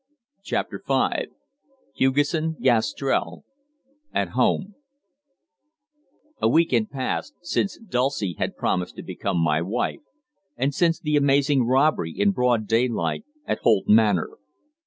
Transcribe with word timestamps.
CHAPTER 0.41 0.81
V 0.83 1.27
HUGESSON 1.93 2.55
GASTRELL 2.59 3.45
AT 4.11 4.29
HOME 4.29 4.73
A 6.41 6.49
week 6.49 6.71
had 6.71 6.89
passed 6.89 7.35
since 7.43 7.77
Dulcie 7.77 8.33
had 8.39 8.57
promised 8.57 8.95
to 8.95 9.03
become 9.03 9.37
my 9.37 9.61
wife, 9.61 10.01
and 10.57 10.73
since 10.73 10.99
the 10.99 11.15
amazing 11.17 11.67
robbery 11.67 12.15
in 12.19 12.31
broad 12.31 12.65
daylight 12.67 13.25
at 13.45 13.59
Holt 13.59 13.87
Manor. 13.87 14.29